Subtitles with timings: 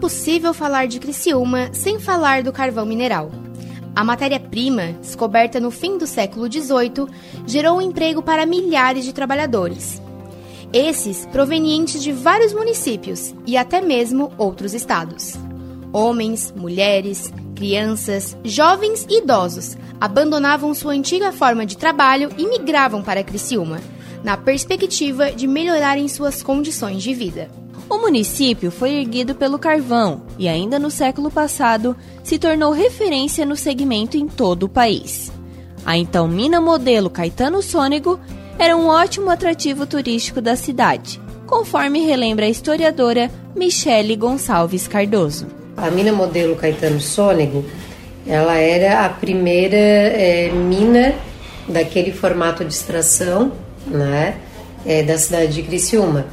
[0.00, 3.30] impossível falar de Criciúma sem falar do carvão mineral.
[3.94, 7.06] A matéria-prima, descoberta no fim do século XVIII,
[7.46, 10.00] gerou um emprego para milhares de trabalhadores.
[10.72, 15.34] Esses provenientes de vários municípios e até mesmo outros estados.
[15.92, 23.22] Homens, mulheres, crianças, jovens e idosos abandonavam sua antiga forma de trabalho e migravam para
[23.22, 23.82] Criciúma,
[24.24, 27.50] na perspectiva de melhorarem suas condições de vida.
[27.90, 33.56] O município foi erguido pelo carvão e, ainda no século passado, se tornou referência no
[33.56, 35.32] segmento em todo o país.
[35.84, 38.20] A então mina modelo Caetano Sônego
[38.56, 45.48] era um ótimo atrativo turístico da cidade, conforme relembra a historiadora Michele Gonçalves Cardoso.
[45.76, 47.64] A mina modelo Caetano Sônego,
[48.24, 51.12] ela era a primeira é, mina
[51.66, 53.50] daquele formato de extração,
[53.84, 54.36] né,
[54.86, 56.26] é, da cidade de Criciúma.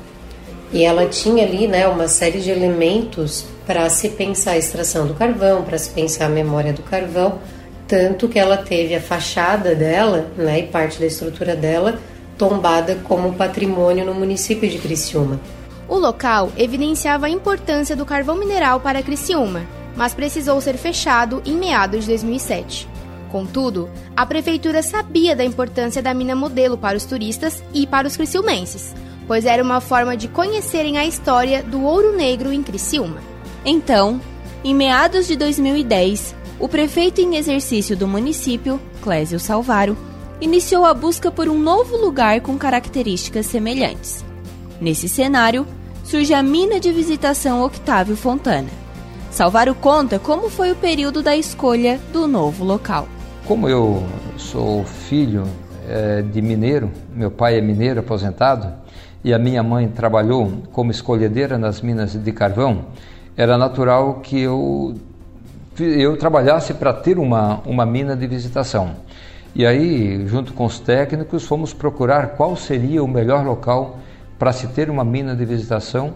[0.71, 5.13] E ela tinha ali né, uma série de elementos para se pensar a extração do
[5.13, 7.39] carvão, para se pensar a memória do carvão,
[7.87, 11.99] tanto que ela teve a fachada dela né, e parte da estrutura dela
[12.37, 15.39] tombada como patrimônio no município de Criciúma.
[15.87, 21.55] O local evidenciava a importância do carvão mineral para Criciúma, mas precisou ser fechado em
[21.55, 22.87] meados de 2007.
[23.31, 28.15] Contudo, a prefeitura sabia da importância da mina modelo para os turistas e para os
[28.15, 28.93] criciumenses,
[29.27, 33.17] pois era uma forma de conhecerem a história do ouro negro em Criciúma.
[33.65, 34.21] Então,
[34.63, 39.97] em meados de 2010, o prefeito em exercício do município, Clésio Salvaro,
[40.39, 44.23] iniciou a busca por um novo lugar com características semelhantes.
[44.79, 45.67] Nesse cenário,
[46.03, 48.69] surge a mina de visitação Octávio Fontana.
[49.29, 53.07] Salvaro conta como foi o período da escolha do novo local.
[53.45, 54.03] Como eu
[54.37, 55.43] sou filho
[55.87, 58.73] é, de mineiro, meu pai é mineiro aposentado,
[59.27, 62.85] e a minha mãe trabalhou como escolhedeira nas minas de carvão,
[63.35, 64.95] era natural que eu,
[65.77, 68.91] eu trabalhasse para ter uma, uma mina de visitação.
[69.53, 73.99] E aí, junto com os técnicos, fomos procurar qual seria o melhor local
[74.39, 76.13] para se ter uma mina de visitação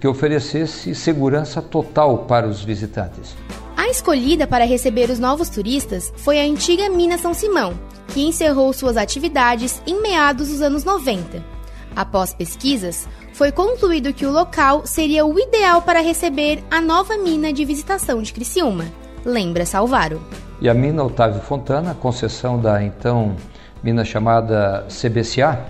[0.00, 3.36] que oferecesse segurança total para os visitantes.
[3.76, 7.74] A escolhida para receber os novos turistas foi a antiga Mina São Simão,
[8.08, 11.53] que encerrou suas atividades em meados dos anos 90
[11.96, 17.52] Após pesquisas, foi concluído que o local seria o ideal para receber a nova mina
[17.52, 18.86] de visitação de Criciúma,
[19.24, 20.20] lembra Salvaro.
[20.60, 23.36] E a mina Otávio Fontana, concessão da então
[23.82, 25.60] mina chamada CBCA,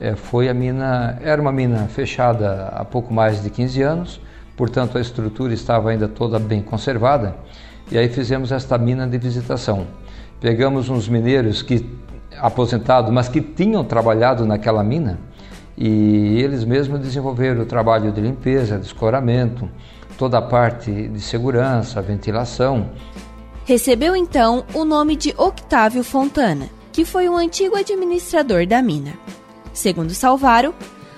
[0.00, 4.20] é, foi a mina, era uma mina fechada há pouco mais de 15 anos,
[4.56, 7.36] portanto a estrutura estava ainda toda bem conservada,
[7.90, 9.86] e aí fizemos esta mina de visitação.
[10.40, 11.84] Pegamos uns mineiros que
[12.38, 15.18] aposentados, mas que tinham trabalhado naquela mina,
[15.76, 19.68] e eles mesmos desenvolveram o trabalho de limpeza, de escoramento,
[20.16, 22.90] toda a parte de segurança, ventilação.
[23.64, 29.14] Recebeu então o nome de Octávio Fontana, que foi um antigo administrador da mina.
[29.72, 30.74] Segundo Salvaro,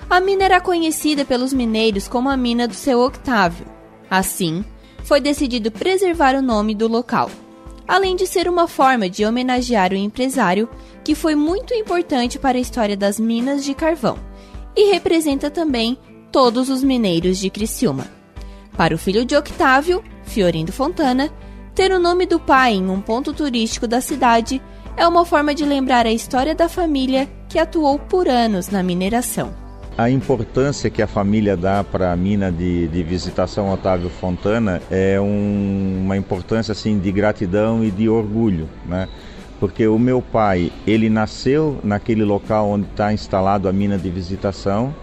[0.09, 3.65] a mina era conhecida pelos mineiros como a mina do seu Octávio.
[4.09, 4.63] Assim,
[5.03, 7.29] foi decidido preservar o nome do local,
[7.87, 10.69] além de ser uma forma de homenagear o empresário
[11.03, 14.19] que foi muito importante para a história das minas de carvão
[14.75, 15.97] e representa também
[16.31, 18.07] todos os mineiros de Criciúma.
[18.75, 21.31] Para o filho de Octávio, Fiorindo Fontana,
[21.73, 24.61] ter o nome do pai em um ponto turístico da cidade
[24.95, 29.66] é uma forma de lembrar a história da família que atuou por anos na mineração.
[29.97, 35.19] A importância que a família dá para a mina de, de, visitação Otávio Fontana é
[35.19, 39.07] um, uma importância assim de gratidão e de orgulho, né?
[39.59, 44.93] porque o meu pai ele nasceu naquele local onde está instalado a mina de visitação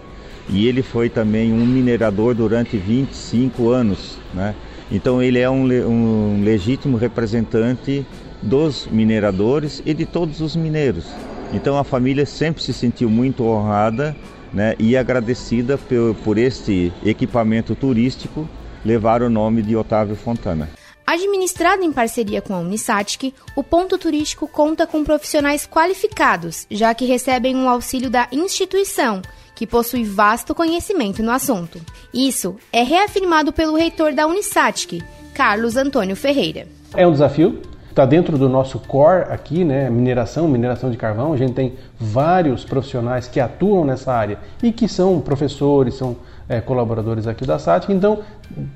[0.47, 4.55] e ele foi também um minerador durante 25 anos, né?
[4.89, 8.05] Então ele é um, um legítimo representante
[8.41, 11.05] dos mineradores e de todos os mineiros.
[11.51, 14.15] Então a família sempre se sentiu muito honrada
[14.55, 18.49] né, e agradecida por, por este equipamento turístico
[18.85, 20.69] levar o nome de Otávio Fontana.
[21.05, 27.05] Administrado em parceria com a Unisatic, o ponto turístico conta com profissionais qualificados, já que
[27.05, 29.21] recebem um auxílio da instituição,
[29.53, 31.79] que possui vasto conhecimento no assunto.
[32.13, 35.03] Isso é reafirmado pelo reitor da Unisatic,
[35.33, 36.67] Carlos Antônio Ferreira.
[36.95, 37.61] É um desafio,
[37.95, 39.89] está dentro do nosso core aqui, né?
[39.89, 41.31] Mineração, mineração de carvão.
[41.31, 46.17] A gente tem vários profissionais que atuam nessa área e que são professores, são
[46.49, 48.19] é, colaboradores aqui da SATIC, então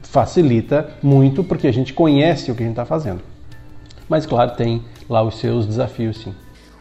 [0.04, 3.20] facilita muito porque a gente conhece o que a gente está fazendo.
[4.08, 6.34] Mas, claro, tem lá os seus desafios, sim.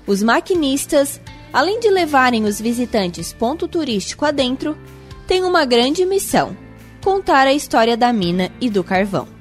[0.06, 1.20] Os maquinistas,
[1.52, 4.79] além de levarem os visitantes ponto turístico adentro,
[5.26, 6.56] têm uma grande missão:
[7.02, 9.38] contar a história da mina e do carvão.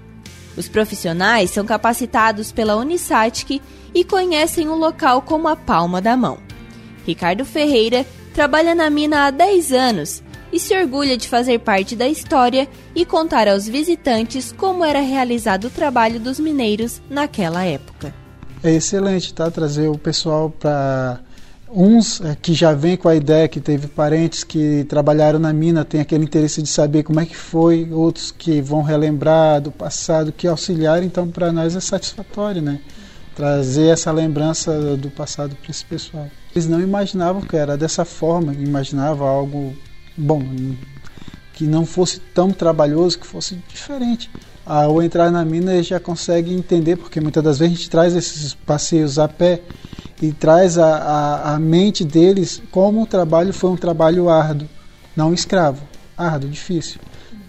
[0.58, 3.62] Os profissionais são capacitados pela Unisatic
[3.94, 6.40] e conhecem o local como a palma da mão.
[7.06, 12.08] Ricardo Ferreira trabalha na mina há 10 anos e se orgulha de fazer parte da
[12.08, 18.14] história e contar aos visitantes como era realizado o trabalho dos mineiros naquela época.
[18.64, 19.52] É excelente, tá?
[19.52, 21.20] Trazer o pessoal para
[21.70, 25.84] uns é, que já vem com a ideia que teve parentes que trabalharam na mina,
[25.84, 30.32] tem aquele interesse de saber como é que foi, outros que vão relembrar do passado,
[30.32, 32.80] que auxiliar, então para nós é satisfatório, né?
[33.36, 36.28] Trazer essa lembrança do passado para esse pessoal.
[36.56, 39.76] Eles não imaginavam que era dessa forma, imaginavam algo
[40.18, 40.42] bom,
[41.54, 44.30] que não fosse tão trabalhoso, que fosse diferente.
[44.66, 48.16] Ao entrar na mina, eles já conseguem entender, porque muitas das vezes a gente traz
[48.16, 49.62] esses passeios a pé
[50.22, 54.68] e traz a, a, a mente deles como o trabalho foi um trabalho árduo,
[55.16, 55.84] não escravo,
[56.18, 57.00] árduo, difícil,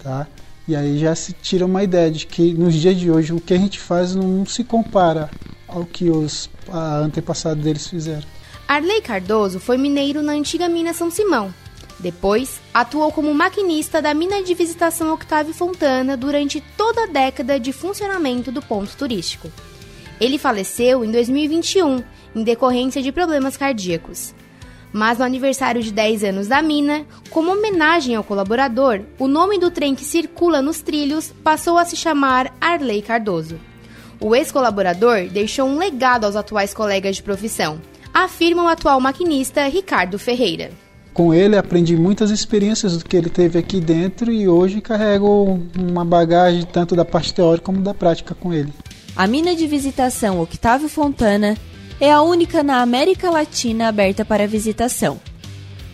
[0.03, 0.27] tá?
[0.67, 3.53] E aí já se tira uma ideia de que nos dias de hoje o que
[3.53, 5.29] a gente faz não se compara
[5.67, 8.27] ao que os antepassados deles fizeram.
[8.67, 11.51] Arley Cardoso foi mineiro na antiga mina São Simão.
[11.99, 17.73] Depois, atuou como maquinista da mina de visitação Octávio Fontana durante toda a década de
[17.73, 19.51] funcionamento do ponto turístico.
[20.19, 22.03] Ele faleceu em 2021
[22.35, 24.33] em decorrência de problemas cardíacos.
[24.91, 29.69] Mas no aniversário de 10 anos da mina, como homenagem ao colaborador, o nome do
[29.69, 33.59] trem que circula nos trilhos passou a se chamar Arley Cardoso.
[34.19, 37.79] O ex-colaborador deixou um legado aos atuais colegas de profissão,
[38.13, 40.71] afirma o atual maquinista Ricardo Ferreira.
[41.13, 46.03] Com ele aprendi muitas experiências do que ele teve aqui dentro e hoje carrego uma
[46.03, 48.73] bagagem tanto da parte teórica como da prática com ele.
[49.15, 51.57] A mina de visitação Octávio Fontana
[51.99, 55.19] é a única na América Latina aberta para visitação.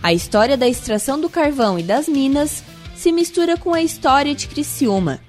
[0.04, 2.64] A história da extração do carvão e das minas
[2.96, 5.20] se mistura com a história de Criciúma.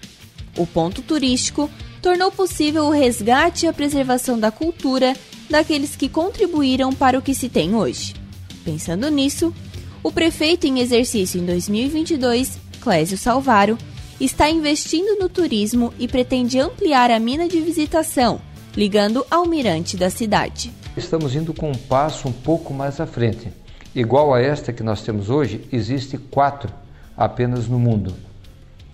[0.56, 1.70] O ponto turístico
[2.02, 5.16] tornou possível o resgate e a preservação da cultura
[5.48, 8.14] daqueles que contribuíram para o que se tem hoje.
[8.62, 9.54] Pensando nisso,
[10.02, 13.78] o prefeito em exercício em 2022, Clésio Salvaro,
[14.20, 18.40] está investindo no turismo e pretende ampliar a mina de visitação
[18.76, 20.70] ligando ao mirante da cidade.
[20.94, 23.48] Estamos indo com um passo um pouco mais à frente.
[23.94, 26.70] Igual a esta que nós temos hoje, existe quatro
[27.16, 28.14] apenas no mundo.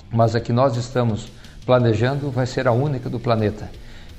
[0.08, 1.26] Mas a que nós estamos
[1.66, 3.68] planejando vai ser a única do planeta.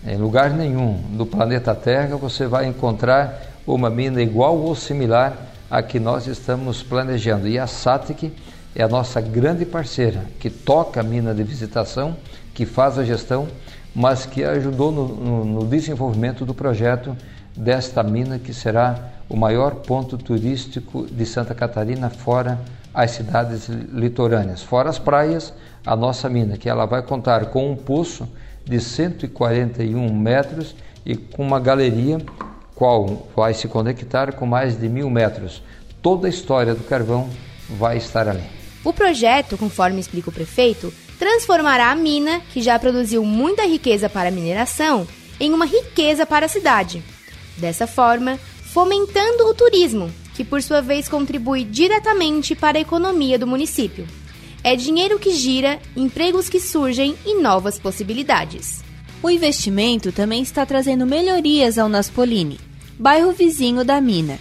[0.06, 5.38] Em lugar nenhum do planeta Terra você vai encontrar uma mina igual ou similar
[5.72, 7.48] à que nós estamos planejando.
[7.48, 8.34] E a SATIC
[8.76, 12.18] é a nossa grande parceira, que toca a mina de visitação,
[12.54, 13.48] que faz a gestão
[13.96, 17.16] mas que ajudou no, no, no desenvolvimento do projeto
[17.56, 22.60] desta mina que será o maior ponto turístico de Santa Catarina fora
[22.94, 25.54] as cidades litorâneas, fora as praias,
[25.86, 28.28] a nossa mina, que ela vai contar com um poço
[28.64, 30.76] de 141 metros
[31.06, 32.20] e com uma galeria
[32.76, 35.62] qual vai se conectar com mais de mil metros.
[36.02, 37.30] Toda a história do carvão
[37.70, 38.44] vai estar ali.
[38.84, 44.28] O projeto, conforme explica o prefeito, transformará a mina, que já produziu muita riqueza para
[44.28, 45.08] a mineração,
[45.40, 47.02] em uma riqueza para a cidade.
[47.58, 48.38] Dessa forma,
[48.74, 54.06] fomentando o turismo, que por sua vez contribui diretamente para a economia do município.
[54.66, 58.84] É dinheiro que gira, empregos que surgem e novas possibilidades.
[59.22, 62.60] O investimento também está trazendo melhorias ao Naspolini,
[63.00, 64.38] bairro vizinho da mina.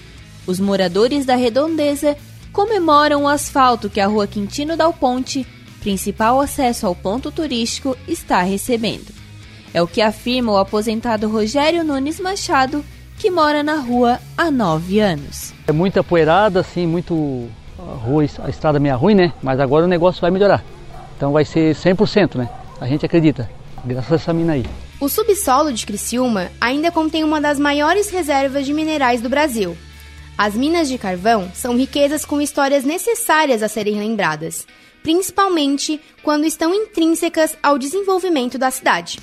[0.48, 2.16] Os moradores da redondeza
[2.52, 5.46] comemoram o asfalto que a rua Quintino Dal Ponte
[5.82, 9.12] principal acesso ao ponto turístico, está recebendo.
[9.74, 12.84] É o que afirma o aposentado Rogério Nunes Machado,
[13.18, 15.52] que mora na rua há nove anos.
[15.66, 17.48] É muita poeirada, assim, muito.
[17.78, 19.32] A, rua, a estrada meio ruim, né?
[19.42, 20.64] Mas agora o negócio vai melhorar.
[21.16, 22.48] Então vai ser 100%, né?
[22.80, 23.50] A gente acredita,
[23.84, 24.64] graças a essa mina aí.
[25.00, 29.76] O subsolo de Criciúma ainda contém uma das maiores reservas de minerais do Brasil.
[30.38, 34.66] As minas de carvão são riquezas com histórias necessárias a serem lembradas
[35.02, 39.18] principalmente quando estão intrínsecas ao desenvolvimento da cidade.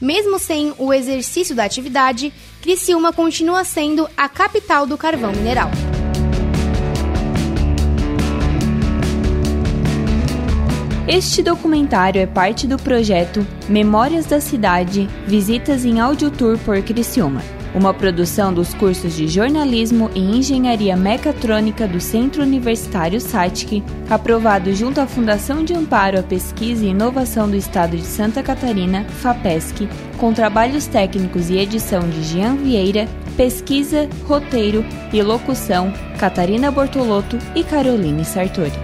[0.00, 5.70] Mesmo sem o exercício da atividade, Criciúma continua sendo a capital do carvão mineral.
[11.06, 17.42] Este documentário é parte do projeto Memórias da Cidade Visitas em Audio Tour por Criciúma
[17.74, 25.00] uma produção dos cursos de jornalismo e engenharia mecatrônica do Centro Universitário SATIC, aprovado junto
[25.00, 29.88] à Fundação de Amparo à Pesquisa e Inovação do Estado de Santa Catarina, FAPESC,
[30.18, 37.64] com trabalhos técnicos e edição de Jean Vieira, pesquisa, roteiro e locução Catarina Bortolotto e
[37.64, 38.81] Caroline Sartori.